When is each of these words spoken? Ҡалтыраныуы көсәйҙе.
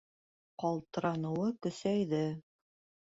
Ҡалтыраныуы 0.63 1.51
көсәйҙе. 1.67 2.23